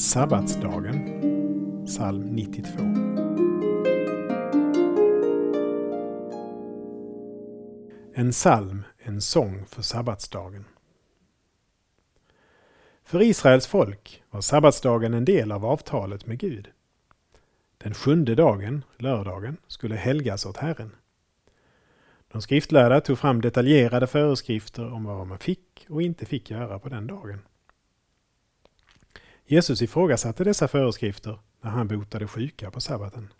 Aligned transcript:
Sabbatsdagen, 0.00 1.22
psalm 1.86 2.22
92. 2.22 2.78
En 8.14 8.30
psalm, 8.32 8.82
en 8.98 9.20
sång 9.20 9.66
för 9.66 9.82
sabbatsdagen. 9.82 10.64
För 13.04 13.22
Israels 13.22 13.66
folk 13.66 14.22
var 14.30 14.40
sabbatsdagen 14.40 15.14
en 15.14 15.24
del 15.24 15.52
av 15.52 15.64
avtalet 15.64 16.26
med 16.26 16.38
Gud. 16.38 16.68
Den 17.78 17.94
sjunde 17.94 18.34
dagen, 18.34 18.84
lördagen, 18.98 19.56
skulle 19.66 19.96
helgas 19.96 20.46
åt 20.46 20.56
Herren. 20.56 20.90
De 22.32 22.42
skriftlärda 22.42 23.00
tog 23.00 23.18
fram 23.18 23.40
detaljerade 23.40 24.06
föreskrifter 24.06 24.92
om 24.92 25.04
vad 25.04 25.26
man 25.26 25.38
fick 25.38 25.86
och 25.88 26.02
inte 26.02 26.26
fick 26.26 26.50
göra 26.50 26.78
på 26.78 26.88
den 26.88 27.06
dagen. 27.06 27.40
Jesus 29.52 29.82
ifrågasatte 29.82 30.44
dessa 30.44 30.68
föreskrifter 30.68 31.38
när 31.60 31.70
han 31.70 31.88
botade 31.88 32.28
sjuka 32.28 32.70
på 32.70 32.80
sabbaten. 32.80 33.32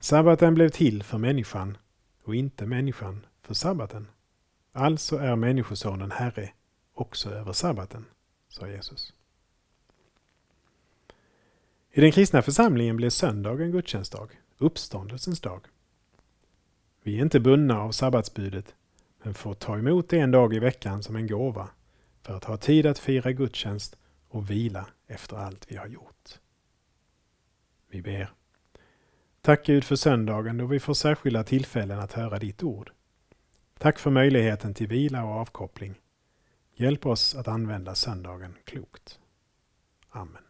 Sabbaten 0.00 0.54
blev 0.54 0.68
till 0.68 1.02
för 1.02 1.18
människan 1.18 1.76
och 2.24 2.34
inte 2.34 2.66
människan 2.66 3.26
för 3.42 3.54
sabbaten. 3.54 4.08
Alltså 4.72 5.16
är 5.16 5.36
Människosonen 5.36 6.10
Herre 6.10 6.50
också 6.94 7.30
över 7.30 7.52
sabbaten, 7.52 8.04
sa 8.48 8.68
Jesus. 8.68 9.12
I 11.92 12.00
den 12.00 12.12
kristna 12.12 12.42
församlingen 12.42 12.96
blev 12.96 13.10
söndagen 13.10 13.70
gudstjänstdag, 13.70 14.28
uppståndelsens 14.58 15.40
dag. 15.40 15.60
Vi 17.02 17.18
är 17.18 17.22
inte 17.22 17.40
bundna 17.40 17.80
av 17.80 17.92
sabbatsbudet, 17.92 18.74
men 19.22 19.34
får 19.34 19.54
ta 19.54 19.78
emot 19.78 20.08
det 20.08 20.18
en 20.18 20.30
dag 20.30 20.54
i 20.54 20.58
veckan 20.58 21.02
som 21.02 21.16
en 21.16 21.26
gåva 21.26 21.68
för 22.22 22.36
att 22.36 22.44
ha 22.44 22.56
tid 22.56 22.86
att 22.86 22.98
fira 22.98 23.32
gudstjänst 23.32 23.96
och 24.36 24.50
vila 24.50 24.86
efter 25.06 25.36
allt 25.36 25.72
vi 25.72 25.76
har 25.76 25.86
gjort. 25.86 26.40
Vi 27.90 28.02
ber. 28.02 28.30
Tack 29.40 29.66
Gud 29.66 29.84
för 29.84 29.96
söndagen 29.96 30.56
då 30.56 30.66
vi 30.66 30.80
får 30.80 30.94
särskilda 30.94 31.44
tillfällen 31.44 31.98
att 31.98 32.12
höra 32.12 32.38
ditt 32.38 32.62
ord. 32.62 32.90
Tack 33.78 33.98
för 33.98 34.10
möjligheten 34.10 34.74
till 34.74 34.86
vila 34.86 35.24
och 35.24 35.30
avkoppling. 35.30 35.94
Hjälp 36.74 37.06
oss 37.06 37.34
att 37.34 37.48
använda 37.48 37.94
söndagen 37.94 38.54
klokt. 38.64 39.18
Amen. 40.10 40.42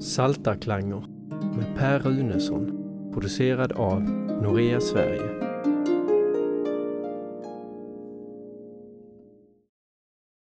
Saltarklanger 0.00 1.06
med 1.56 1.76
Per 1.76 1.98
Runesson 1.98 2.82
producerad 3.12 3.72
av 3.72 4.02
Norea 4.42 4.80
Sverige 4.80 5.45